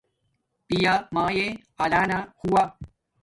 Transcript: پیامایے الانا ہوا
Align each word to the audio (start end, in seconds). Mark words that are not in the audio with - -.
پیامایے 0.67 1.47
الانا 1.83 2.19
ہوا 2.39 2.63